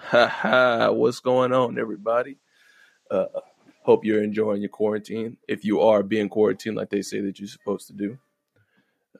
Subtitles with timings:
[0.00, 2.38] Ha ha, what's going on, everybody?
[3.10, 3.26] Uh,
[3.82, 5.36] hope you're enjoying your quarantine.
[5.46, 8.18] If you are being quarantined like they say that you're supposed to do,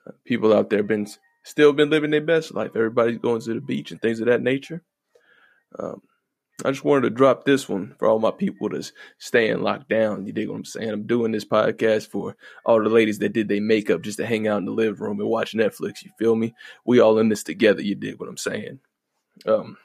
[0.07, 1.07] uh, people out there been
[1.43, 2.71] still been living their best life.
[2.75, 4.81] Everybody's going to the beach and things of that nature.
[5.77, 6.01] Um,
[6.65, 10.25] I just wanted to drop this one for all my people that's staying locked down.
[10.25, 10.89] You dig what I'm saying?
[10.89, 12.35] I'm doing this podcast for
[12.65, 15.19] all the ladies that did their makeup just to hang out in the living room
[15.19, 16.03] and watch Netflix.
[16.03, 16.55] You feel me?
[16.83, 17.81] We all in this together.
[17.81, 18.79] You dig what I'm saying?
[19.45, 19.77] Um,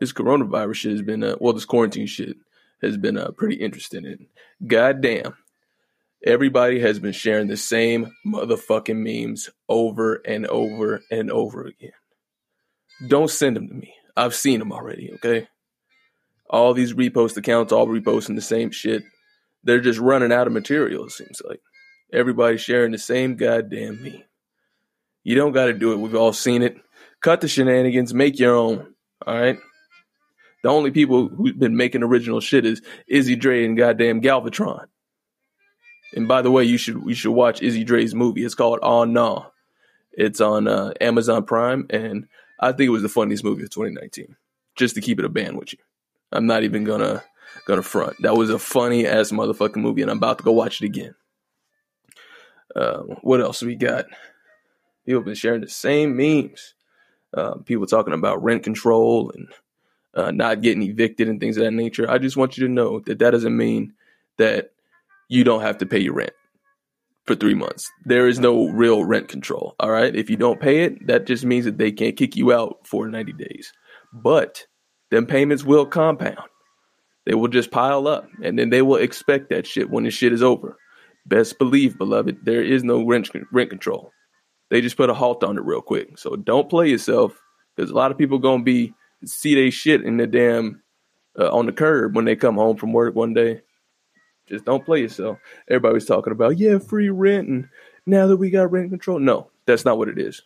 [0.00, 2.36] this coronavirus shit has been, uh, well, this quarantine shit
[2.82, 4.04] has been uh, pretty interesting.
[4.04, 4.26] And
[4.66, 5.36] goddamn,
[6.24, 11.92] everybody has been sharing the same motherfucking memes over and over and over again.
[13.08, 13.94] Don't send them to me.
[14.16, 15.48] I've seen them already, okay?
[16.50, 19.02] All these repost accounts, all reposting the same shit.
[19.64, 21.60] They're just running out of material, it seems like.
[22.12, 24.22] Everybody's sharing the same goddamn meme.
[25.24, 25.98] You don't got to do it.
[25.98, 26.76] We've all seen it.
[27.20, 28.94] Cut the shenanigans, make your own,
[29.26, 29.58] all right?
[30.62, 34.86] The only people who've been making original shit is Izzy Dre and goddamn Galvatron.
[36.14, 38.44] And by the way, you should you should watch Izzy Dre's movie.
[38.44, 39.46] It's called Oh Nah.
[40.12, 42.28] It's on uh, Amazon Prime, and
[42.60, 44.36] I think it was the funniest movie of 2019.
[44.76, 45.78] Just to keep it a band with you,
[46.30, 47.24] I'm not even gonna
[47.66, 48.16] gonna front.
[48.20, 51.14] That was a funny ass motherfucking movie, and I'm about to go watch it again.
[52.76, 54.06] Uh, what else we got?
[55.06, 56.74] People have been sharing the same memes.
[57.34, 59.48] Uh, people talking about rent control and
[60.14, 62.10] uh, not getting evicted and things of that nature.
[62.10, 63.94] I just want you to know that that doesn't mean
[64.38, 64.72] that
[65.28, 66.32] you don't have to pay your rent
[67.24, 67.90] for three months.
[68.04, 69.74] There is no real rent control.
[69.80, 70.14] All right.
[70.14, 73.08] If you don't pay it, that just means that they can't kick you out for
[73.08, 73.72] 90 days.
[74.12, 74.66] But
[75.10, 76.48] them payments will compound.
[77.24, 80.32] They will just pile up and then they will expect that shit when the shit
[80.32, 80.76] is over.
[81.24, 84.10] Best believe, beloved, there is no rent, rent control.
[84.70, 86.18] They just put a halt on it real quick.
[86.18, 87.40] So don't play yourself
[87.76, 88.92] because a lot of people going to be
[89.24, 90.82] see they shit in the damn
[91.38, 93.62] uh, on the curb when they come home from work one day.
[94.48, 95.38] Just don't play yourself.
[95.68, 97.68] Everybody was talking about yeah, free rent, and
[98.06, 100.42] now that we got rent control, no, that's not what it is.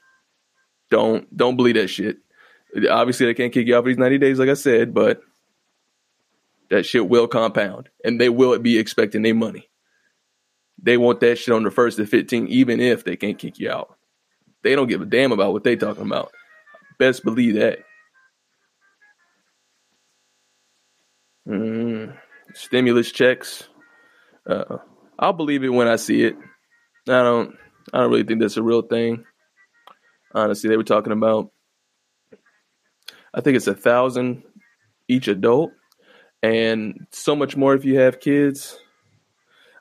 [0.90, 2.18] Don't don't believe that shit.
[2.90, 5.22] Obviously, they can't kick you out for these ninety days, like I said, but
[6.68, 9.68] that shit will compound, and they will be expecting their money.
[10.82, 13.70] They want that shit on the first to fifteen, even if they can't kick you
[13.70, 13.96] out.
[14.62, 16.32] They don't give a damn about what they talking about.
[16.98, 17.80] Best believe that.
[21.46, 22.16] Mm,
[22.54, 23.68] stimulus checks.
[24.48, 24.78] Uh,
[25.18, 26.36] I'll believe it when I see it.
[27.08, 27.56] I don't.
[27.92, 29.24] I don't really think that's a real thing.
[30.34, 31.50] Honestly, they were talking about.
[33.32, 34.42] I think it's a thousand
[35.08, 35.72] each adult,
[36.42, 38.78] and so much more if you have kids.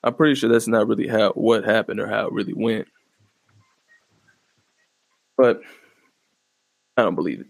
[0.04, 2.88] I'm pretty sure that's not really how what happened or how it really went.
[5.36, 5.62] But
[6.96, 7.48] I don't believe it.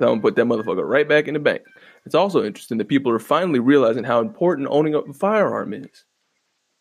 [0.00, 1.62] I'm gonna put that motherfucker right back in the bank.
[2.08, 6.06] It's also interesting that people are finally realizing how important owning a firearm is.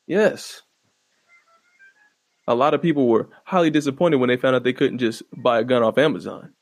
[0.06, 0.62] Yes.
[2.48, 5.60] A lot of people were highly disappointed when they found out they couldn't just buy
[5.60, 6.54] a gun off Amazon.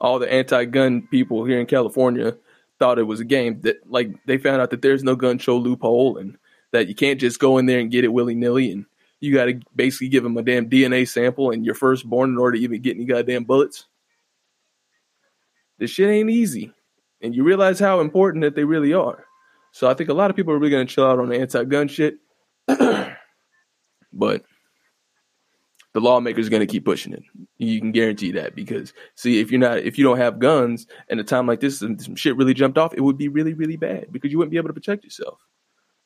[0.00, 2.36] All the anti-gun people here in California
[2.80, 5.56] thought it was a game that like they found out that there's no gun show
[5.56, 6.38] loophole and
[6.72, 8.84] that you can't just go in there and get it willy-nilly and
[9.20, 12.56] you got to basically give them a damn DNA sample and your firstborn in order
[12.56, 13.86] to even get any goddamn bullets.
[15.78, 16.72] This shit ain't easy
[17.22, 19.26] and you realize how important that they really are.
[19.72, 21.38] So I think a lot of people are really going to chill out on the
[21.38, 22.18] anti-gun shit,
[22.66, 24.44] but
[25.92, 27.22] the lawmakers are going to keep pushing it.
[27.58, 31.20] You can guarantee that because see, if you're not, if you don't have guns, and
[31.20, 33.76] a time like this, some, some shit really jumped off, it would be really, really
[33.76, 35.38] bad because you wouldn't be able to protect yourself.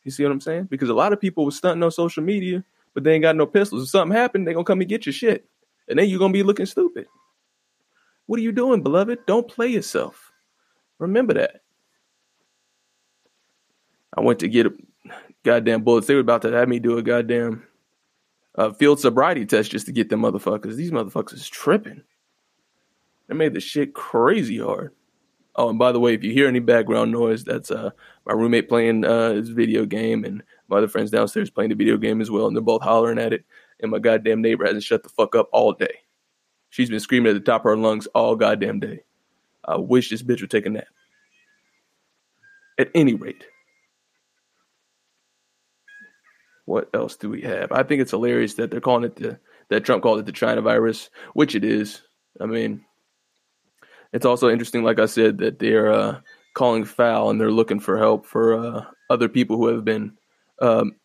[0.04, 0.64] You see what I'm saying?
[0.64, 3.46] Because a lot of people were stunting on social media, but they ain't got no
[3.46, 3.84] pistols.
[3.84, 5.46] If something happened, they gonna come and get your shit,
[5.88, 7.06] and then you're gonna be looking stupid.
[8.26, 9.26] What are you doing, beloved?
[9.26, 10.23] Don't play yourself.
[10.98, 11.62] Remember that.
[14.16, 14.72] I went to get a
[15.42, 16.06] goddamn bullets.
[16.06, 17.66] They were about to have me do a goddamn
[18.56, 20.76] uh, field sobriety test just to get them motherfuckers.
[20.76, 22.02] These motherfuckers is tripping.
[23.28, 24.92] They made the shit crazy hard.
[25.56, 27.90] Oh, and by the way, if you hear any background noise, that's uh,
[28.26, 31.96] my roommate playing uh, his video game, and my other friends downstairs playing the video
[31.96, 33.44] game as well, and they're both hollering at it.
[33.80, 36.00] And my goddamn neighbor hasn't shut the fuck up all day.
[36.70, 39.02] She's been screaming at the top of her lungs all goddamn day.
[39.66, 40.86] I wish this bitch would take a nap.
[42.78, 43.44] At any rate,
[46.64, 47.70] what else do we have?
[47.72, 49.38] I think it's hilarious that they're calling it the
[49.70, 52.02] that Trump called it the China virus, which it is.
[52.40, 52.84] I mean,
[54.12, 56.20] it's also interesting, like I said, that they're uh,
[56.54, 60.16] calling foul and they're looking for help for uh, other people who have been
[60.60, 60.96] um,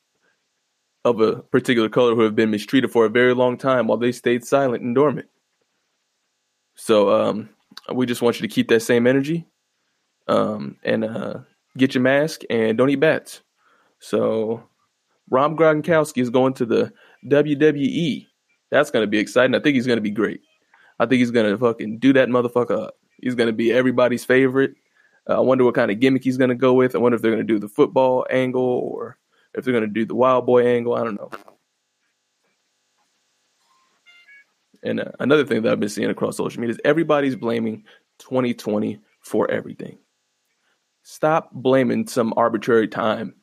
[1.05, 4.11] of a particular color who have been mistreated for a very long time while they
[4.11, 5.27] stayed silent and dormant.
[6.75, 7.49] So um,
[7.93, 9.47] we just want you to keep that same energy,
[10.27, 11.39] um, and uh,
[11.77, 13.41] get your mask and don't eat bats.
[13.99, 14.63] So,
[15.29, 16.93] Rob Gronkowski is going to the
[17.27, 18.25] WWE.
[18.71, 19.55] That's going to be exciting.
[19.55, 20.41] I think he's going to be great.
[20.99, 22.95] I think he's going to fucking do that motherfucker up.
[23.21, 24.75] He's going to be everybody's favorite.
[25.29, 26.95] Uh, I wonder what kind of gimmick he's going to go with.
[26.95, 29.17] I wonder if they're going to do the football angle or
[29.53, 30.95] if they're going to do the wild boy angle.
[30.95, 31.29] I don't know.
[34.83, 37.83] And uh, another thing that I've been seeing across social media is everybody's blaming
[38.19, 39.97] 2020 for everything.
[41.03, 43.35] Stop blaming some arbitrary time.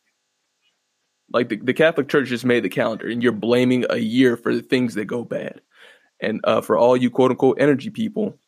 [1.33, 4.55] Like the, the Catholic Church just made the calendar, and you're blaming a year for
[4.55, 5.61] the things that go bad.
[6.21, 8.38] And uh, for all you quote unquote energy people,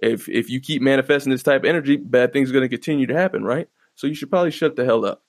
[0.00, 3.06] if if you keep manifesting this type of energy, bad things are going to continue
[3.06, 3.68] to happen, right?
[3.96, 5.24] So you should probably shut the hell up.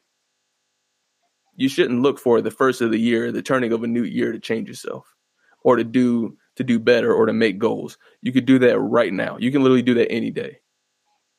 [1.56, 4.32] You shouldn't look for the first of the year, the turning of a new year
[4.32, 5.16] to change yourself
[5.64, 7.98] or to do to do better or to make goals.
[8.22, 9.38] You could do that right now.
[9.40, 10.60] You can literally do that any day.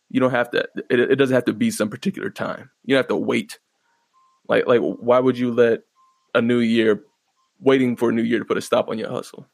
[0.08, 2.70] You don't have to it, it doesn't have to be some particular time.
[2.84, 3.58] You don't have to wait.
[4.48, 5.80] Like like why would you let
[6.34, 7.04] a new year
[7.60, 9.46] waiting for a new year to put a stop on your hustle?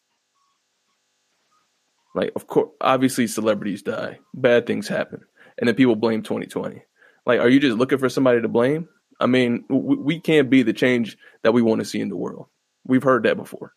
[2.15, 5.21] Like, of course, obviously, celebrities die, bad things happen,
[5.59, 6.83] and then people blame 2020.
[7.27, 8.89] Like, are you just looking for somebody to blame?
[9.21, 12.17] I mean, we, we can't be the change that we want to see in the
[12.17, 12.47] world.
[12.87, 13.75] We've heard that before.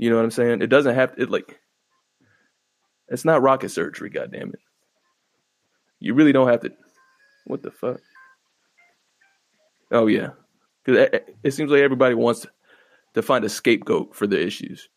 [0.00, 0.62] You know what I'm saying?
[0.62, 1.60] It doesn't have to, it like,
[3.08, 4.60] it's not rocket surgery, goddamn it.
[5.98, 6.72] You really don't have to.
[7.44, 8.00] What the fuck?
[9.90, 10.30] Oh yeah,
[10.82, 12.46] because it, seems like everybody wants
[13.12, 14.88] to find a scapegoat for the issues.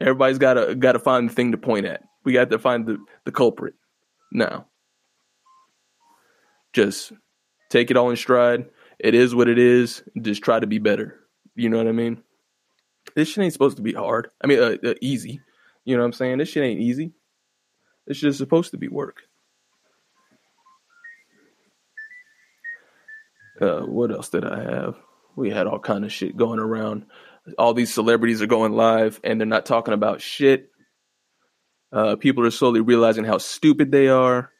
[0.00, 2.02] Everybody's got to got to find the thing to point at.
[2.24, 3.74] We got to find the the culprit.
[4.32, 4.66] Now,
[6.72, 7.12] just
[7.68, 8.66] take it all in stride.
[8.98, 10.02] It is what it is.
[10.20, 11.20] Just try to be better.
[11.54, 12.24] You know what I mean?
[13.20, 14.30] This shit ain't supposed to be hard.
[14.42, 15.42] I mean, uh, uh, easy.
[15.84, 16.38] You know what I'm saying?
[16.38, 17.12] This shit ain't easy.
[18.06, 19.24] This shit is supposed to be work.
[23.60, 24.96] Uh, what else did I have?
[25.36, 27.04] We had all kind of shit going around
[27.58, 30.70] all these celebrities are going live and they're not talking about shit.
[31.92, 34.50] Uh, people are slowly realizing how stupid they are.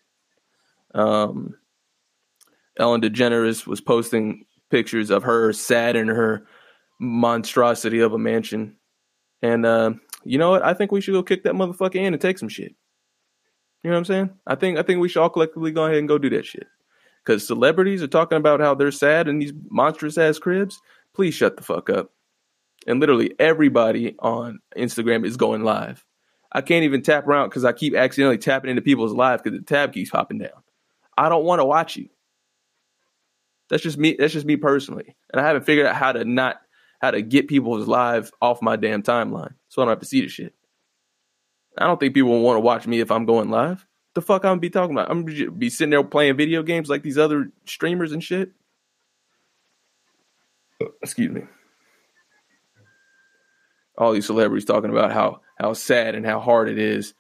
[0.95, 1.55] Um,
[2.79, 6.47] Ellen DeGeneres was posting pictures of her sad in her
[7.01, 8.77] monstrosity of a mansion.
[9.43, 10.65] And uh, you know what?
[10.65, 12.75] I think we should go kick that motherfucker in and take some shit.
[13.83, 14.31] You know what I'm saying?
[14.47, 16.67] I think I think we should all collectively go ahead and go do that shit.
[17.25, 20.81] Because celebrities are talking about how they're sad in these monstrous ass cribs.
[21.15, 22.13] Please shut the fuck up
[22.87, 26.05] and literally everybody on Instagram is going live.
[26.53, 29.65] I can't even tap around because I keep accidentally tapping into people's live because the
[29.65, 30.51] tab keeps popping down.
[31.17, 32.09] I don't want to watch you.
[33.69, 34.17] That's just me.
[34.19, 36.61] That's just me personally, and I haven't figured out how to not
[37.01, 40.21] how to get people's live off my damn timeline, so I don't have to see
[40.21, 40.55] the shit.
[41.79, 43.87] I don't think people want to watch me if I'm going live.
[44.15, 45.11] The fuck I'm gonna be talking about?
[45.11, 48.53] I'm gonna be sitting there playing video games like these other streamers and shit.
[51.03, 51.43] Excuse me
[54.01, 57.15] all these celebrities talking about how how sad and how hard it is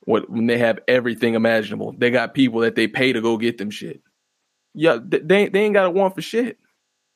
[0.00, 1.94] when they have everything imaginable.
[1.96, 4.02] They got people that they pay to go get them shit.
[4.74, 6.58] Yeah, they they ain't got a want for shit.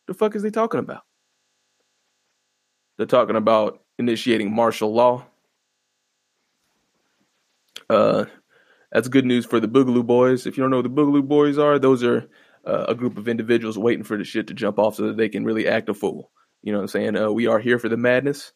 [0.06, 1.02] The fuck is they talking about?
[3.00, 5.24] They're talking about initiating martial law.
[7.88, 8.26] Uh,
[8.92, 10.44] that's good news for the Boogaloo Boys.
[10.46, 12.28] If you don't know what the Boogaloo Boys are, those are
[12.66, 15.30] uh, a group of individuals waiting for the shit to jump off so that they
[15.30, 16.30] can really act a fool.
[16.60, 17.16] You know what I'm saying?
[17.16, 18.52] Uh, we are here for the madness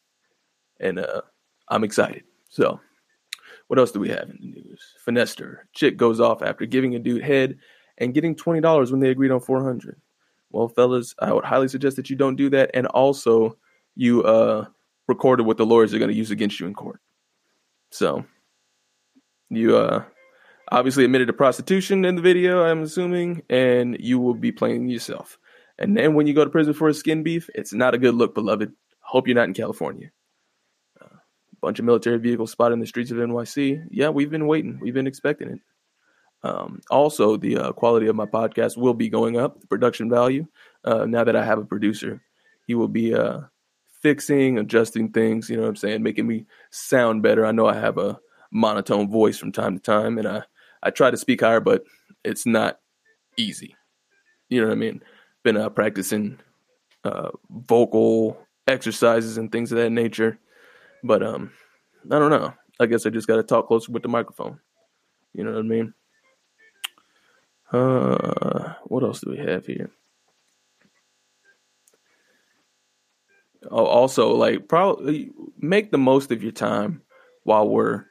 [0.78, 1.22] and uh,
[1.68, 2.24] I'm excited.
[2.50, 2.78] So,
[3.68, 4.82] what else do we have in the news?
[5.06, 7.56] Finester chick goes off after giving a dude head
[7.96, 9.98] and getting twenty dollars when they agreed on four hundred.
[10.50, 13.56] Well, fellas, I would highly suggest that you don't do that, and also
[13.96, 14.66] you uh,
[15.08, 17.00] recorded what the lawyers are going to use against you in court.
[17.90, 18.24] So,
[19.50, 20.04] you uh,
[20.70, 25.38] obviously admitted to prostitution in the video, I'm assuming, and you will be playing yourself.
[25.78, 28.14] And then when you go to prison for a skin beef, it's not a good
[28.14, 28.72] look, beloved.
[29.00, 30.10] Hope you're not in California
[31.00, 31.06] A
[31.60, 33.86] bunch of military vehicles spotted in the streets of NYC.
[33.90, 34.78] Yeah, we've been waiting.
[34.80, 35.60] We've been expecting it.
[36.42, 40.46] Um, also, the uh, quality of my podcast will be going up, the production value.
[40.84, 42.20] Uh, now that I have a producer,
[42.66, 43.40] he will be uh,
[44.04, 47.46] fixing, adjusting things, you know what I'm saying, making me sound better.
[47.46, 48.20] I know I have a
[48.52, 50.42] monotone voice from time to time, and I,
[50.82, 51.84] I try to speak higher, but
[52.22, 52.80] it's not
[53.38, 53.74] easy.
[54.50, 55.02] You know what I mean?
[55.42, 56.38] Been uh, practicing
[57.02, 58.36] uh, vocal
[58.68, 60.38] exercises and things of that nature.
[61.02, 61.52] But um,
[62.10, 62.52] I don't know.
[62.78, 64.60] I guess I just got to talk closer with the microphone.
[65.32, 65.94] You know what I mean?
[67.72, 69.90] Uh, what else do we have here?
[73.70, 77.02] Also, like, probably make the most of your time
[77.44, 78.04] while we're,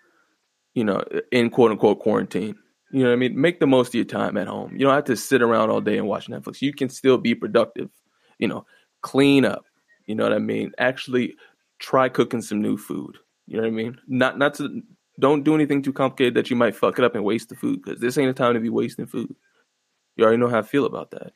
[0.74, 2.56] you know, in quote unquote quarantine.
[2.92, 3.40] You know what I mean?
[3.40, 4.74] Make the most of your time at home.
[4.74, 6.62] You don't have to sit around all day and watch Netflix.
[6.62, 7.90] You can still be productive.
[8.38, 8.66] You know,
[9.02, 9.66] clean up.
[10.06, 10.72] You know what I mean?
[10.78, 11.36] Actually
[11.80, 13.18] try cooking some new food.
[13.48, 14.00] You know what I mean?
[14.08, 14.82] Not not to
[15.20, 17.82] don't do anything too complicated that you might fuck it up and waste the food
[17.84, 19.36] because this ain't a time to be wasting food.
[20.16, 21.34] You already know how I feel about that.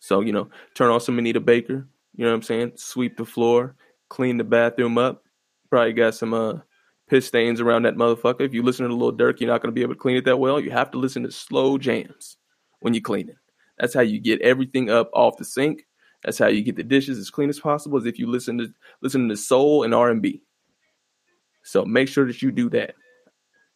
[0.00, 2.72] So, you know, turn on some Anita Baker, you know what I'm saying?
[2.76, 3.76] Sweep the floor,
[4.08, 5.24] clean the bathroom up.
[5.68, 6.54] Probably got some uh
[7.08, 8.42] piss stains around that motherfucker.
[8.42, 10.38] If you listen to Lil Durk, you're not gonna be able to clean it that
[10.38, 10.60] well.
[10.60, 12.36] You have to listen to slow jams
[12.80, 13.36] when you clean it.
[13.78, 15.86] That's how you get everything up off the sink.
[16.22, 17.98] That's how you get the dishes as clean as possible.
[17.98, 18.68] Is if you listen to
[19.00, 20.42] listen to soul and R and B.
[21.62, 22.94] So make sure that you do that.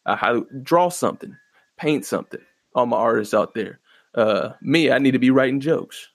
[0.05, 1.35] I highly draw something,
[1.77, 2.41] paint something.
[2.75, 3.79] All my artists out there.
[4.13, 6.09] Uh, me, I need to be writing jokes,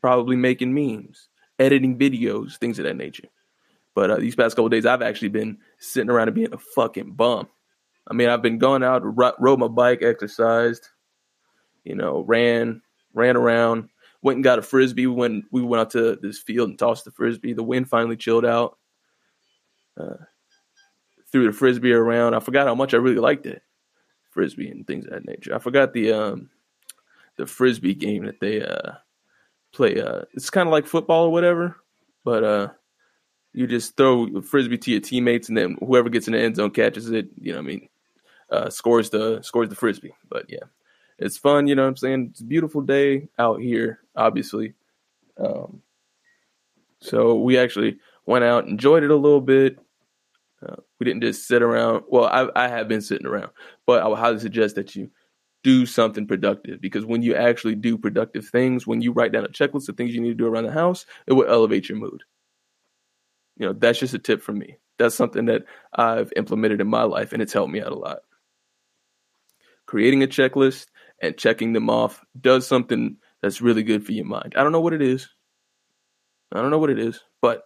[0.00, 3.28] probably making memes, editing videos, things of that nature.
[3.94, 7.12] But uh, these past couple days, I've actually been sitting around and being a fucking
[7.12, 7.48] bum.
[8.08, 9.02] I mean, I've been going out,
[9.40, 10.88] rode my bike, exercised,
[11.84, 12.82] you know, ran,
[13.14, 13.88] ran around,
[14.22, 17.10] went and got a frisbee when we went out to this field and tossed the
[17.10, 17.52] frisbee.
[17.52, 18.78] The wind finally chilled out.
[19.98, 20.16] Uh,
[21.30, 22.34] threw the frisbee around.
[22.34, 23.62] I forgot how much I really liked it,
[24.30, 25.54] frisbee and things of that nature.
[25.54, 26.50] I forgot the um
[27.36, 28.92] the frisbee game that they uh
[29.76, 30.00] play.
[30.00, 31.76] Uh, it's kind of like football or whatever,
[32.24, 32.68] but uh,
[33.52, 36.70] you just throw frisbee to your teammates, and then whoever gets in the end zone
[36.70, 37.28] catches it.
[37.40, 37.88] You know, I mean,
[38.50, 40.14] uh, scores the scores the frisbee.
[40.28, 40.64] But yeah,
[41.18, 41.66] it's fun.
[41.66, 42.28] You know what I'm saying?
[42.30, 44.74] It's a beautiful day out here, obviously.
[45.38, 45.82] Um,
[47.00, 49.78] so we actually went out, enjoyed it a little bit.
[50.66, 52.04] Uh, we didn't just sit around.
[52.08, 53.50] Well, I, I have been sitting around,
[53.84, 55.10] but I would highly suggest that you
[55.66, 59.48] do something productive because when you actually do productive things, when you write down a
[59.48, 62.22] checklist of things you need to do around the house, it will elevate your mood.
[63.56, 64.76] You know, that's just a tip from me.
[64.96, 68.20] That's something that I've implemented in my life and it's helped me out a lot.
[69.86, 70.86] Creating a checklist
[71.20, 74.54] and checking them off does something that's really good for your mind.
[74.56, 75.28] I don't know what it is.
[76.52, 77.64] I don't know what it is, but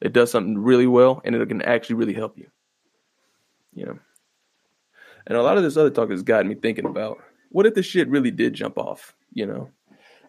[0.00, 2.46] it does something really well and it can actually really help you.
[3.74, 3.98] You know.
[5.26, 7.18] And a lot of this other talk has gotten me thinking about
[7.50, 9.70] what if the shit really did jump off, you know?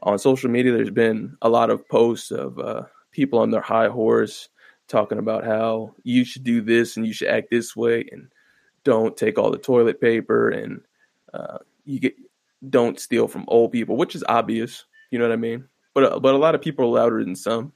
[0.04, 3.88] On social media there's been a lot of posts of uh, people on their high
[3.88, 4.50] horse
[4.88, 8.30] talking about how you should do this and you should act this way and
[8.84, 10.82] don't take all the toilet paper and
[11.34, 12.16] uh, you get
[12.70, 15.68] don't steal from old people, which is obvious, you know what I mean?
[15.94, 17.74] But uh, but a lot of people are louder than some,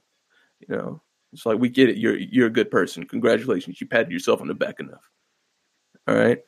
[0.60, 1.02] you know.
[1.32, 1.96] It's like we get it.
[1.96, 3.06] You're you're a good person.
[3.06, 3.80] Congratulations.
[3.80, 5.08] You patted yourself on the back enough.
[6.06, 6.38] All right.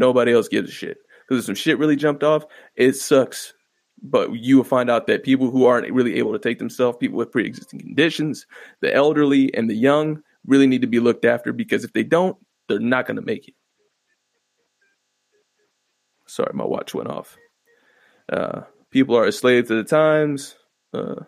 [0.00, 0.96] Nobody else gives a shit.
[1.20, 3.52] Because if some shit really jumped off, it sucks.
[4.02, 7.18] But you will find out that people who aren't really able to take themselves, people
[7.18, 8.46] with pre existing conditions,
[8.80, 12.38] the elderly, and the young really need to be looked after because if they don't,
[12.66, 13.54] they're not going to make it.
[16.26, 17.36] Sorry, my watch went off.
[18.32, 20.56] Uh, people are a slave to the times.
[20.94, 21.24] Uh,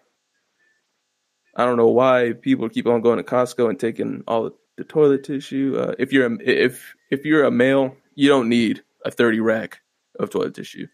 [1.55, 5.23] I don't know why people keep on going to Costco and taking all the, toilet
[5.23, 5.77] tissue.
[5.79, 9.81] Uh, if you're a, if if you're a male, you don't need a 30 rack
[10.19, 10.87] of toilet tissue.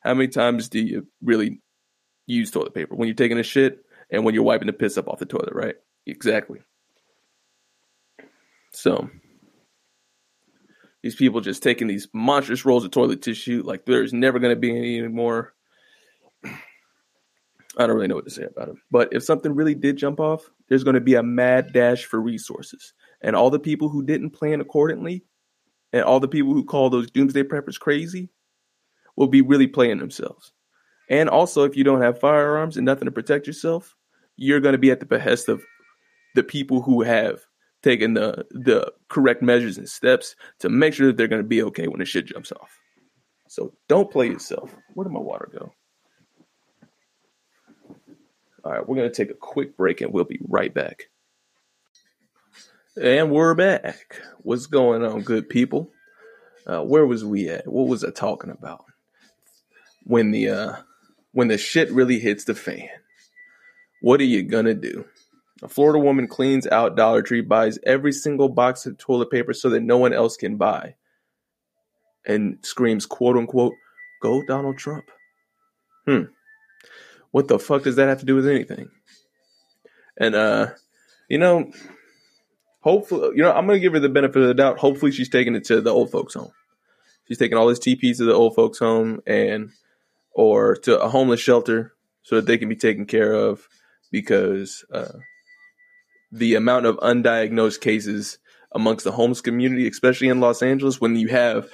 [0.00, 1.60] How many times do you really
[2.26, 2.94] use toilet paper?
[2.94, 5.54] When you're taking a shit and when you're wiping the piss up off the toilet,
[5.54, 5.76] right?
[6.06, 6.60] Exactly.
[8.72, 9.08] So
[11.02, 14.60] these people just taking these monstrous rolls of toilet tissue like there's never going to
[14.60, 15.54] be any anymore.
[17.76, 18.76] I don't really know what to say about it.
[18.90, 22.20] But if something really did jump off, there's going to be a mad dash for
[22.20, 22.92] resources.
[23.20, 25.24] And all the people who didn't plan accordingly
[25.94, 28.28] and all the people who call those doomsday preppers crazy
[29.14, 30.52] will be really playing themselves.
[31.08, 33.94] And also, if you don't have firearms and nothing to protect yourself,
[34.36, 35.62] you're going to be at the behest of
[36.34, 37.42] the people who have
[37.84, 41.62] taken the the correct measures and steps to make sure that they're going to be
[41.62, 42.76] okay when the shit jumps off.
[43.48, 44.74] So don't play yourself.
[44.94, 45.72] Where did my water go?
[48.64, 51.04] All right, we're going to take a quick break and we'll be right back.
[52.96, 54.20] And we're back.
[54.42, 55.90] What's going on, good people?
[56.64, 57.66] Uh, where was we at?
[57.66, 58.84] What was I talking about?
[60.04, 60.76] When the uh,
[61.32, 62.88] when the shit really hits the fan,
[64.00, 65.04] what are you gonna do?
[65.64, 69.70] A Florida woman cleans out Dollar Tree, buys every single box of toilet paper so
[69.70, 70.94] that no one else can buy,
[72.24, 73.74] and screams, "quote unquote,"
[74.22, 75.06] "Go Donald Trump."
[76.06, 76.26] Hmm.
[77.32, 78.88] What the fuck does that have to do with anything?
[80.16, 80.68] And uh,
[81.28, 81.72] you know,
[82.84, 84.78] hopefully, you know, I'm gonna give her the benefit of the doubt.
[84.78, 86.52] Hopefully, she's taking it to the old folks' home.
[87.26, 89.70] She's taking all this TPs to the old folks' home and
[90.32, 93.66] or to a homeless shelter so that they can be taken care of
[94.12, 95.18] because uh,
[96.30, 98.38] the amount of undiagnosed cases
[98.72, 101.68] amongst the homeless community, especially in Los Angeles, when you have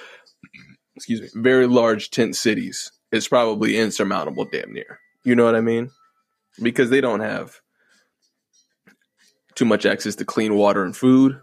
[0.95, 4.99] excuse me, very large tent cities is probably insurmountable, damn near.
[5.25, 5.91] You know what I mean?
[6.61, 7.60] Because they don't have
[9.61, 11.39] too much access to clean water and food.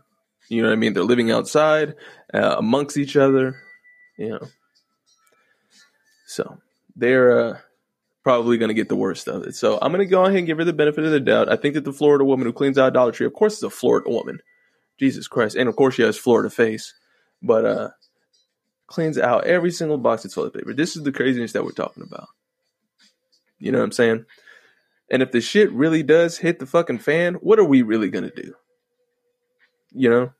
[0.48, 0.92] You know what I mean?
[0.92, 1.94] They're living outside
[2.34, 3.62] uh, amongst each other.
[4.16, 4.48] You know,
[6.26, 6.58] so
[6.96, 7.58] they're uh,
[8.24, 9.54] probably going to get the worst of it.
[9.54, 11.48] So I'm going to go ahead and give her the benefit of the doubt.
[11.48, 13.70] I think that the Florida woman who cleans out Dollar Tree, of course, is a
[13.70, 14.40] Florida woman.
[14.98, 16.92] Jesus Christ, and of course she has Florida face,
[17.40, 17.90] but uh,
[18.88, 20.74] cleans out every single box of toilet paper.
[20.74, 22.26] This is the craziness that we're talking about.
[23.60, 24.26] You know what I'm saying?
[25.10, 28.30] And if the shit really does hit the fucking fan, what are we really gonna
[28.30, 28.54] do?
[29.92, 30.32] You know?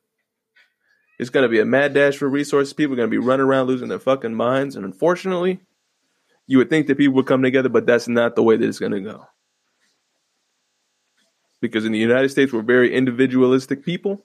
[1.19, 2.73] It's gonna be a mad dash for resources.
[2.73, 4.77] People are gonna be running around losing their fucking minds.
[4.77, 5.61] And unfortunately,
[6.47, 8.79] you would think that people would come together, but that's not the way that it's
[8.79, 9.27] gonna go.
[11.61, 14.25] Because in the United States, we're very individualistic people,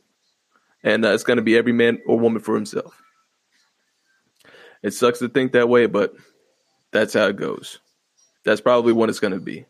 [0.84, 3.02] and uh, it's gonna be every man or woman for himself.
[4.84, 6.14] It sucks to think that way, but
[6.92, 7.80] that's how it goes.
[8.46, 9.66] That's probably what it's gonna be.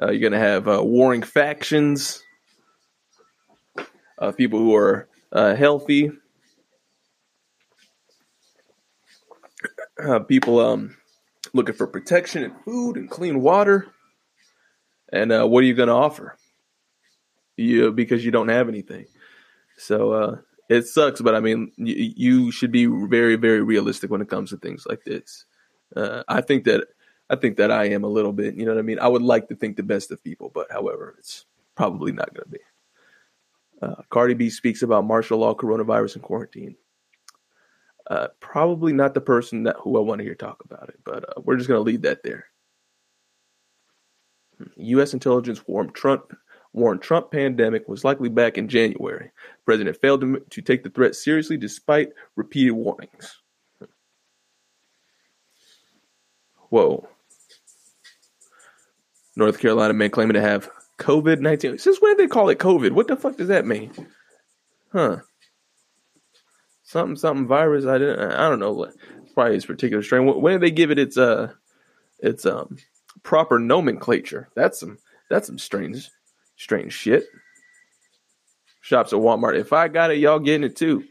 [0.00, 2.22] Uh, you're going to have uh, warring factions,
[4.18, 6.10] uh, people who are uh, healthy,
[10.06, 10.96] uh, people um,
[11.54, 13.86] looking for protection and food and clean water.
[15.12, 16.36] And uh, what are you going to offer?
[17.56, 19.06] You because you don't have anything.
[19.78, 24.28] So it sucks, but I mean, you, you should be very, very realistic when it
[24.28, 25.46] comes to things like this.
[25.96, 26.86] I think that
[27.28, 28.54] I think that I am a little bit.
[28.54, 28.98] You know what I mean?
[28.98, 32.44] I would like to think the best of people, but however, it's probably not going
[32.44, 32.58] to be.
[33.82, 36.76] Uh, Cardi B speaks about martial law, coronavirus, and quarantine.
[38.08, 41.28] Uh, probably not the person that who I want to hear talk about it, but
[41.28, 42.46] uh, we're just going to leave that there.
[44.76, 45.12] U.S.
[45.12, 46.32] intelligence warned Trump
[46.72, 49.30] warned Trump pandemic was likely back in January.
[49.64, 53.42] President failed to, to take the threat seriously despite repeated warnings.
[56.68, 57.08] Whoa.
[59.36, 60.68] North Carolina man claiming to have
[60.98, 61.78] COVID 19.
[61.78, 62.92] Since when did they call it COVID?
[62.92, 63.92] What the fuck does that mean?
[64.92, 65.18] Huh.
[66.84, 67.84] Something, something virus.
[67.84, 68.94] I didn't, I don't know what,
[69.34, 70.26] probably its particular strain.
[70.26, 71.52] When did they give it its, uh,
[72.20, 72.78] its, um,
[73.22, 74.48] proper nomenclature?
[74.54, 76.08] That's some, that's some strange,
[76.56, 77.24] strange shit.
[78.80, 79.58] Shops at Walmart.
[79.58, 81.04] If I got it, y'all getting it too.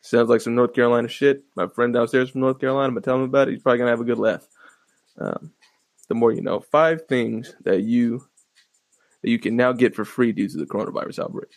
[0.00, 1.44] Sounds like some North Carolina shit.
[1.54, 3.52] My friend downstairs from North Carolina, gonna tell him about it.
[3.52, 4.46] He's probably gonna have a good laugh.
[5.18, 5.52] Um,
[6.08, 6.60] the more you know.
[6.60, 8.26] Five things that you
[9.22, 11.50] that you can now get for free due to the coronavirus outbreak.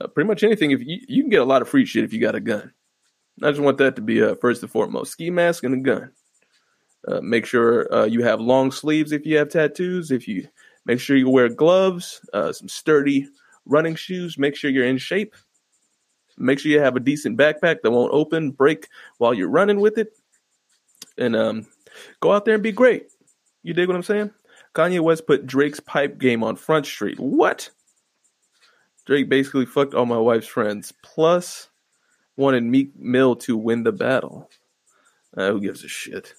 [0.00, 0.70] Uh, pretty much anything.
[0.70, 2.72] If you, you can get a lot of free shit if you got a gun.
[3.42, 5.12] I just want that to be uh, first and foremost.
[5.12, 6.12] Ski mask and a gun.
[7.06, 10.10] Uh, make sure uh, you have long sleeves if you have tattoos.
[10.10, 10.48] If you
[10.86, 13.28] make sure you wear gloves, uh, some sturdy
[13.66, 14.38] running shoes.
[14.38, 15.34] Make sure you're in shape.
[16.36, 19.98] Make sure you have a decent backpack that won't open, break while you're running with
[19.98, 20.12] it,
[21.16, 21.66] and um,
[22.20, 23.06] go out there and be great.
[23.64, 24.30] You dig what I'm saying?
[24.74, 27.18] Kanye West put Drake's pipe game on Front Street.
[27.18, 27.70] What?
[29.06, 30.92] Drake basically fucked all my wife's friends.
[31.02, 31.68] Plus,
[32.36, 34.50] wanted Meek Mill to win the battle.
[35.36, 36.34] Uh, who gives a shit?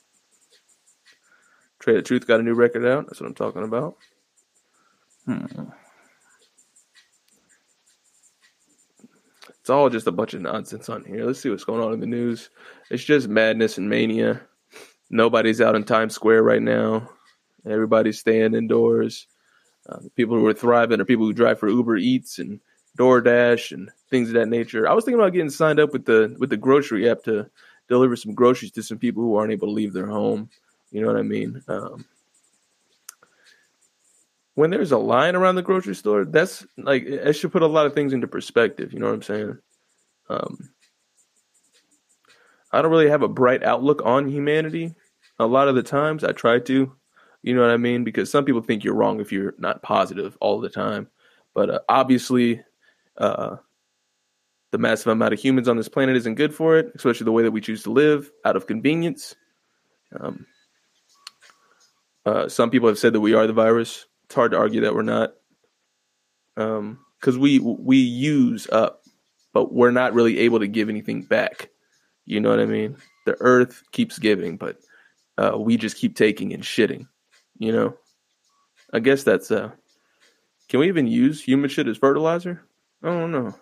[1.82, 3.08] Trae tha Truth got a new record out.
[3.08, 3.98] That's what I'm talking about.
[5.26, 5.46] Hmm.
[9.50, 11.26] It's all just a bunch of nonsense on here.
[11.26, 12.52] Let's see what's going on in the news.
[12.92, 14.42] It's just madness and mania.
[15.10, 17.10] Nobody's out in Times Square right now.
[17.68, 19.28] Everybody's staying indoors.
[19.88, 22.60] Uh, people who are thriving are people who drive for Uber Eats and
[22.98, 24.88] DoorDash and things of that nature.
[24.88, 27.50] I was thinking about getting signed up with the with the grocery app to
[27.88, 30.50] deliver some groceries to some people who aren't able to leave their home.
[30.92, 31.62] You know what I mean?
[31.68, 32.06] Um,
[34.56, 37.86] when there's a line around the grocery store, that's like it should put a lot
[37.86, 38.94] of things into perspective.
[38.94, 39.58] You know what I'm saying?
[40.30, 40.70] Um,
[42.72, 44.96] I don't really have a bright outlook on humanity.
[45.40, 46.96] A lot of the times, I try to.
[47.46, 48.04] You know what I mean?
[48.04, 51.08] Because some people think you're wrong if you're not positive all the time.
[51.54, 52.64] But uh, obviously,
[53.20, 53.58] uh,
[54.72, 57.44] the massive amount of humans on this planet isn't good for it, especially the way
[57.44, 59.36] that we choose to live out of convenience.
[60.20, 60.48] Um,
[62.26, 64.08] uh, some people have said that we are the virus.
[64.24, 65.36] It's hard to argue that we're not,
[66.56, 69.04] because um, we we use up,
[69.54, 71.70] but we're not really able to give anything back.
[72.26, 72.98] You know what I mean?
[73.28, 74.80] The Earth keeps giving, but
[75.38, 77.08] uh, we just keep taking and shitting.
[77.58, 77.98] You know,
[78.94, 79.72] I guess that's uh.
[80.68, 82.64] Can we even use human shit as fertilizer?
[83.04, 83.56] I don't know.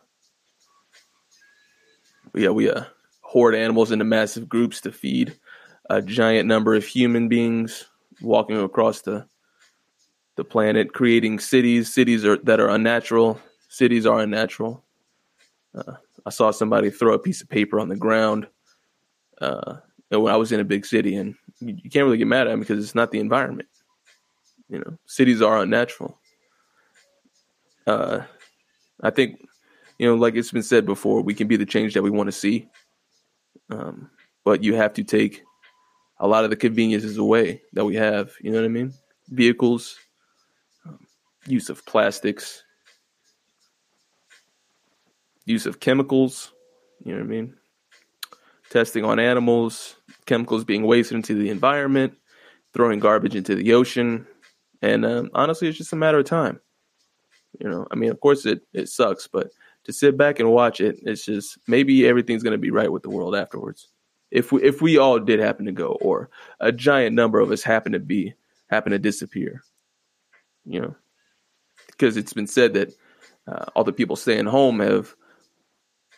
[2.31, 2.85] But yeah, we uh
[3.21, 5.37] hoard animals into massive groups to feed
[5.89, 7.85] a giant number of human beings
[8.21, 9.25] walking across the
[10.35, 11.93] the planet, creating cities.
[11.93, 13.39] Cities are that are unnatural.
[13.69, 14.83] Cities are unnatural.
[15.75, 15.93] Uh,
[16.25, 18.47] I saw somebody throw a piece of paper on the ground,
[19.41, 19.77] uh,
[20.09, 22.59] when I was in a big city, and you, can't really get mad at them
[22.59, 23.67] because it's not the environment.
[24.69, 26.19] You know, cities are unnatural.
[27.85, 28.21] Uh,
[29.01, 29.39] I think,
[29.99, 32.27] you know, like it's been said before, we can be the change that we want
[32.27, 32.67] to see.
[33.69, 34.09] Um,
[34.43, 35.43] but you have to take
[36.19, 38.33] a lot of the conveniences away that we have.
[38.41, 38.93] You know what I mean?
[39.29, 39.97] Vehicles,
[40.85, 40.99] um,
[41.47, 42.63] use of plastics,
[45.45, 46.51] use of chemicals.
[47.03, 47.55] You know what I mean?
[48.69, 52.15] Testing on animals, chemicals being wasted into the environment,
[52.73, 54.25] throwing garbage into the ocean,
[54.83, 56.59] and um, honestly, it's just a matter of time.
[57.59, 59.51] You know, I mean, of course it it sucks, but
[59.85, 63.03] to sit back and watch it, it's just maybe everything's going to be right with
[63.03, 63.87] the world afterwards.
[64.29, 67.63] If we if we all did happen to go, or a giant number of us
[67.63, 68.33] happen to be
[68.67, 69.63] happen to disappear,
[70.65, 70.95] you know,
[71.87, 72.93] because it's been said that
[73.47, 75.15] uh, all the people staying home have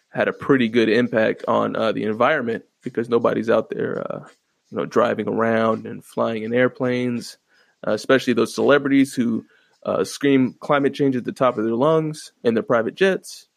[0.10, 4.26] had a pretty good impact on uh, the environment because nobody's out there, uh,
[4.72, 7.38] you know, driving around and flying in airplanes,
[7.86, 9.46] uh, especially those celebrities who
[9.84, 13.48] uh, scream climate change at the top of their lungs in their private jets.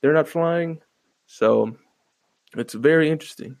[0.00, 0.80] They're not flying,
[1.26, 1.76] so
[2.56, 3.56] it's very interesting.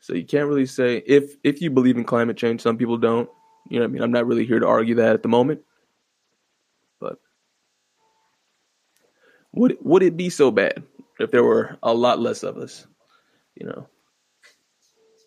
[0.00, 2.60] So you can't really say if if you believe in climate change.
[2.62, 3.28] Some people don't.
[3.68, 5.60] You know, what I mean, I'm not really here to argue that at the moment,
[6.98, 7.18] but
[9.52, 10.82] would would it be so bad
[11.18, 12.86] if there were a lot less of us,
[13.54, 13.86] you know.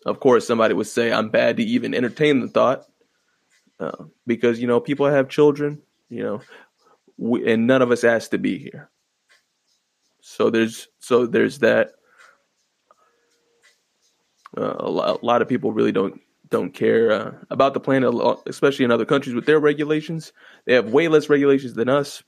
[0.04, 2.84] Of course, somebody would say I'm bad to even entertain the thought,
[3.84, 6.40] uh, because you know people have children, you know,
[7.16, 8.90] we, and none of us asked to be here.
[10.20, 11.92] So there's so there's that.
[14.56, 18.14] Uh, a, lot, a lot of people really don't don't care uh, about the planet,
[18.46, 20.32] especially in other countries with their regulations.
[20.64, 22.22] They have way less regulations than us,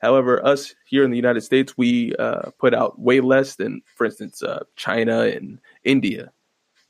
[0.00, 4.04] However, us here in the United States, we uh, put out way less than, for
[4.04, 6.32] instance, uh, China and India.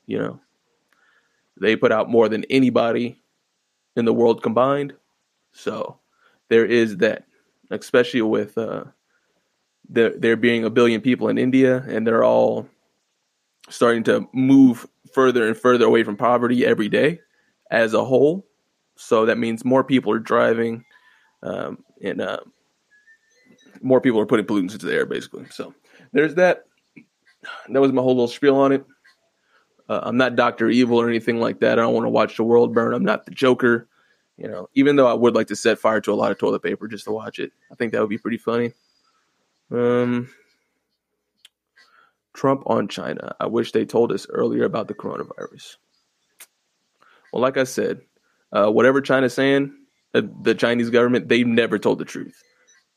[0.05, 0.39] You know,
[1.59, 3.21] they put out more than anybody
[3.97, 4.93] in the world combined.
[5.51, 5.99] So
[6.49, 7.25] there is that,
[7.71, 8.85] especially with uh,
[9.89, 12.67] there there being a billion people in India, and they're all
[13.69, 17.19] starting to move further and further away from poverty every day
[17.71, 18.45] as a whole.
[18.95, 20.83] So that means more people are driving,
[21.43, 22.39] um, and uh,
[23.81, 25.45] more people are putting pollutants into the air, basically.
[25.51, 25.73] So
[26.13, 26.65] there's that.
[27.69, 28.85] That was my whole little spiel on it.
[29.89, 31.79] Uh, I'm not Doctor Evil or anything like that.
[31.79, 32.93] I don't want to watch the world burn.
[32.93, 33.87] I'm not the Joker.
[34.37, 36.61] You know, even though I would like to set fire to a lot of toilet
[36.61, 37.51] paper just to watch it.
[37.71, 38.73] I think that would be pretty funny.
[39.71, 40.29] Um,
[42.33, 43.35] Trump on China.
[43.39, 45.77] I wish they told us earlier about the coronavirus.
[47.33, 48.01] Well, like I said,
[48.51, 49.75] uh, whatever China's saying,
[50.13, 52.41] uh, the Chinese government, they've never told the truth.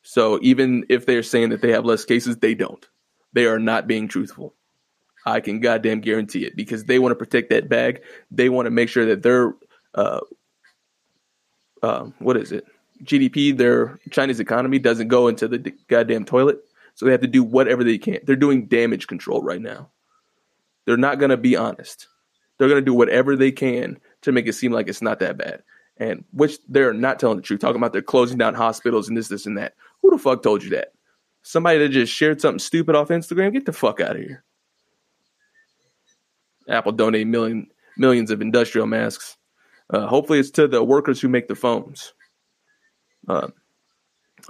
[0.02, 2.86] So even if they're saying that they have less cases, they don't.
[3.32, 4.54] They are not being truthful.
[5.26, 8.02] I can goddamn guarantee it because they want to protect that bag.
[8.30, 9.54] They want to make sure that their
[9.94, 10.20] uh,
[11.82, 12.66] uh, what is it?
[13.02, 16.60] GDP, their Chinese economy doesn't go into the goddamn toilet.
[16.94, 18.18] So they have to do whatever they can.
[18.24, 19.90] They're doing damage control right now.
[20.84, 22.08] They're not going to be honest.
[22.58, 25.38] They're going to do whatever they can to make it seem like it's not that
[25.38, 25.62] bad.
[25.96, 29.28] And which they're not telling the truth, talking about they're closing down hospitals and this,
[29.28, 29.74] this, and that.
[30.02, 30.92] Who the fuck told you that?
[31.42, 33.52] Somebody that just shared something stupid off Instagram?
[33.52, 34.44] Get the fuck out of here.
[36.70, 39.36] Apple donate million millions of industrial masks.
[39.90, 42.14] Uh, hopefully, it's to the workers who make the phones.
[43.28, 43.48] Uh,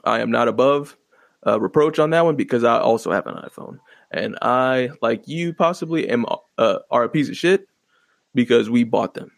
[0.04, 0.96] I am not above
[1.46, 3.78] uh, reproach on that one because I also have an iPhone,
[4.10, 6.26] and I, like you, possibly am
[6.58, 7.66] uh, are a piece of shit
[8.34, 9.32] because we bought them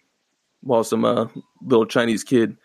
[0.63, 1.27] while some uh,
[1.65, 2.57] little Chinese kid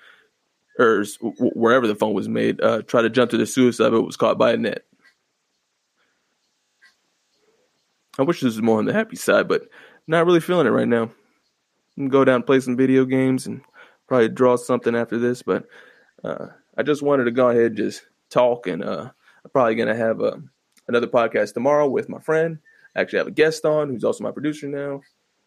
[0.79, 1.03] or
[1.39, 4.37] wherever the phone was made, uh, tried to jump to the suicide, but was caught
[4.37, 4.83] by a net.
[8.19, 9.69] I wish this was more on the happy side, but
[10.07, 11.09] not really feeling it right now.
[12.09, 13.61] go down play some video games and
[14.07, 15.65] probably draw something after this, but
[16.23, 19.09] uh, I just wanted to go ahead and just talk, and uh,
[19.43, 20.37] I'm probably gonna have a, uh,
[20.87, 22.57] another podcast tomorrow with my friend.
[22.95, 25.01] I actually have a guest on who's also my producer now,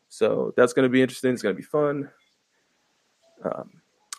[0.08, 1.32] so that's gonna be interesting.
[1.32, 2.10] It's gonna be fun.
[3.42, 3.70] Um,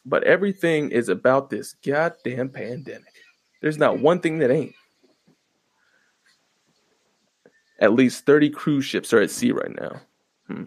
[0.05, 3.13] but everything is about this goddamn pandemic.
[3.61, 4.73] There's not one thing that ain't.
[7.79, 10.01] At least 30 cruise ships are at sea right now.
[10.51, 10.63] Hmm.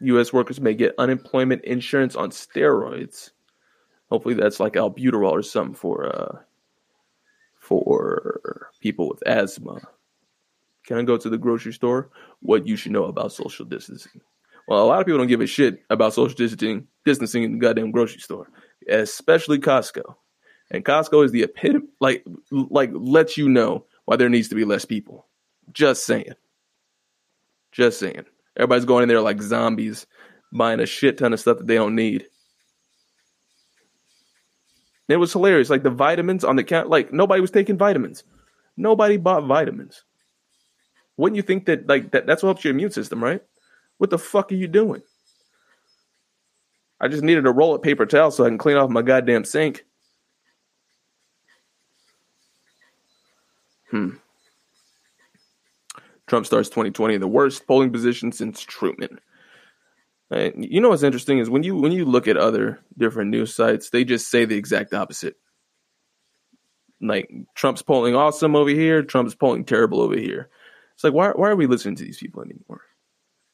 [0.00, 0.32] U.S.
[0.32, 3.30] workers may get unemployment insurance on steroids.
[4.10, 6.38] Hopefully, that's like albuterol or something for uh,
[7.58, 9.80] for people with asthma.
[10.86, 12.10] Can I go to the grocery store?
[12.40, 14.20] What you should know about social distancing.
[14.66, 17.58] Well, a lot of people don't give a shit about social distancing, distancing in the
[17.58, 18.48] goddamn grocery store,
[18.88, 20.16] especially Costco.
[20.70, 24.64] And Costco is the epitome, like, like lets you know why there needs to be
[24.64, 25.26] less people.
[25.72, 26.34] Just saying.
[27.70, 28.24] Just saying.
[28.56, 30.06] Everybody's going in there like zombies,
[30.52, 32.26] buying a shit ton of stuff that they don't need.
[35.08, 35.70] It was hilarious.
[35.70, 38.24] Like the vitamins on the count, like nobody was taking vitamins.
[38.76, 40.04] Nobody bought vitamins.
[41.16, 43.42] Wouldn't you think that like that that's what helps your immune system, right?
[43.98, 45.02] What the fuck are you doing?
[47.00, 49.44] I just needed a roll of paper towel so I can clean off my goddamn
[49.44, 49.84] sink.
[53.90, 54.10] Hmm.
[56.32, 59.20] Trump starts 2020 in the worst polling position since Truman.
[60.30, 63.54] And you know what's interesting is when you when you look at other different news
[63.54, 65.36] sites, they just say the exact opposite.
[67.02, 70.48] Like Trump's polling awesome over here, Trump's polling terrible over here.
[70.94, 72.80] It's like why why are we listening to these people anymore?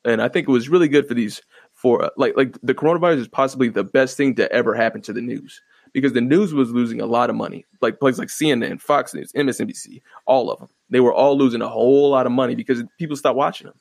[0.04, 3.18] And I think it was really good for these for uh, like like the coronavirus
[3.18, 5.60] is possibly the best thing to ever happen to the news
[5.92, 7.64] because the news was losing a lot of money.
[7.80, 10.68] Like places like CNN, Fox News, MSNBC, all of them.
[10.90, 13.78] They were all losing a whole lot of money because people stopped watching them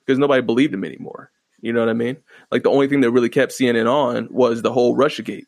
[0.00, 1.30] because nobody believed them anymore.
[1.60, 2.16] You know what I mean?
[2.50, 5.46] Like the only thing that really kept CNN on was the whole RussiaGate.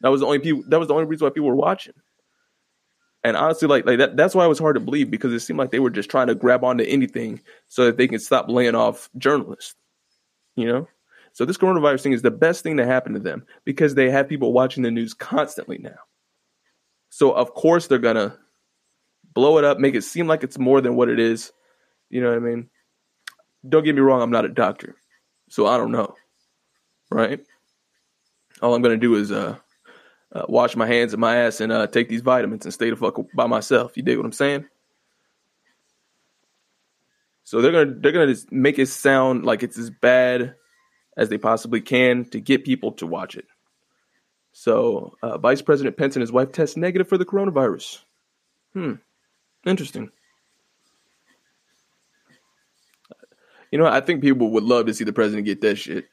[0.00, 0.64] That was the only people.
[0.68, 1.94] That was the only reason why people were watching.
[3.24, 5.58] And honestly, like like that, that's why it was hard to believe because it seemed
[5.58, 8.74] like they were just trying to grab onto anything so that they can stop laying
[8.74, 9.74] off journalists.
[10.56, 10.88] You know,
[11.32, 14.28] so this coronavirus thing is the best thing to happen to them because they have
[14.28, 15.98] people watching the news constantly now.
[17.10, 18.36] So of course they're gonna
[19.38, 21.52] blow it up, make it seem like it's more than what it is.
[22.10, 22.68] You know what I mean?
[23.68, 24.96] Don't get me wrong, I'm not a doctor.
[25.48, 26.16] So I don't know.
[27.08, 27.38] Right?
[28.60, 29.56] All I'm gonna do is uh,
[30.32, 32.96] uh wash my hands and my ass and uh take these vitamins and stay the
[32.96, 33.96] fuck by myself.
[33.96, 34.66] You dig what I'm saying?
[37.44, 40.56] So they're gonna they're gonna make it sound like it's as bad
[41.16, 43.46] as they possibly can to get people to watch it.
[44.50, 48.00] So uh, Vice President Pence and his wife test negative for the coronavirus.
[48.72, 48.94] Hmm,
[49.64, 50.10] interesting.
[53.70, 56.06] You know, I think people would love to see the president get that shit,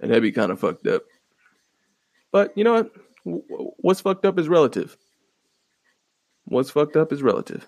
[0.00, 1.02] and that'd be kind of fucked up.
[2.32, 2.92] But you know what?
[3.78, 4.96] What's fucked up is relative.
[6.44, 7.66] What's fucked up is relative.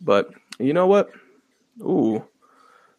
[0.00, 1.10] But you know what?
[1.80, 2.24] Ooh.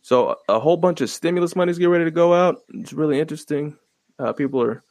[0.01, 2.61] So a whole bunch of stimulus money is getting ready to go out.
[2.73, 3.77] It's really interesting.
[4.17, 4.83] Uh, people are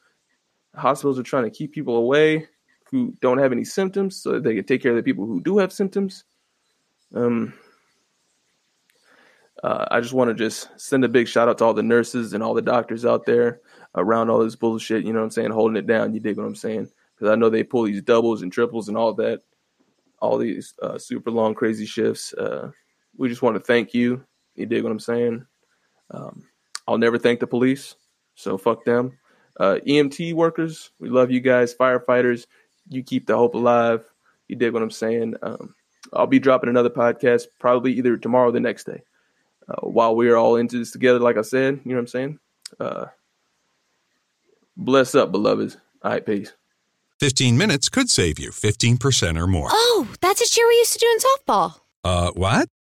[0.75, 2.47] hospitals are trying to keep people away
[2.91, 5.41] who don't have any symptoms so that they can take care of the people who
[5.41, 6.23] do have symptoms.
[7.13, 7.53] Um,
[9.63, 12.33] uh, I just want to just send a big shout out to all the nurses
[12.33, 13.61] and all the doctors out there
[13.95, 15.05] around all this bullshit.
[15.05, 15.51] You know what I'm saying?
[15.51, 16.13] Holding it down.
[16.13, 16.89] You dig what I'm saying?
[17.15, 19.41] Because I know they pull these doubles and triples and all that,
[20.19, 22.33] all these uh, super long, crazy shifts.
[22.33, 22.71] Uh,
[23.17, 24.23] we just want to thank you.
[24.55, 25.45] You dig what I'm saying?
[26.11, 26.43] Um,
[26.87, 27.95] I'll never thank the police,
[28.35, 29.17] so fuck them.
[29.59, 31.75] Uh, EMT workers, we love you guys.
[31.75, 32.45] Firefighters,
[32.87, 34.05] you keep the hope alive.
[34.47, 35.35] You dig what I'm saying?
[35.41, 35.75] Um,
[36.13, 39.01] I'll be dropping another podcast probably either tomorrow or the next day.
[39.67, 42.07] Uh, while we are all into this together, like I said, you know what I'm
[42.07, 42.39] saying?
[42.79, 43.05] Uh,
[44.77, 45.77] bless up, beloveds.
[46.03, 46.53] All right, peace.
[47.19, 49.67] 15 minutes could save you 15% or more.
[49.69, 51.79] Oh, that's a cheer we used to do in softball.
[52.03, 52.69] Uh, what?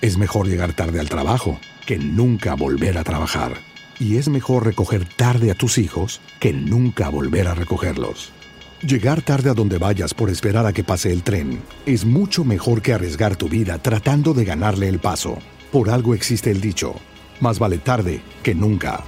[0.00, 3.54] Es mejor llegar tarde al trabajo que nunca volver a trabajar.
[3.98, 8.32] Y es mejor recoger tarde a tus hijos que nunca volver a recogerlos.
[8.80, 12.80] Llegar tarde a donde vayas por esperar a que pase el tren es mucho mejor
[12.80, 15.38] que arriesgar tu vida tratando de ganarle el paso.
[15.72, 16.94] Por algo existe el dicho,
[17.40, 19.02] más vale tarde que nunca.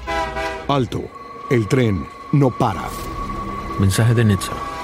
[0.66, 1.04] Alto,
[1.52, 2.88] el tren no para.
[3.78, 4.79] Mensaje de Nitsa.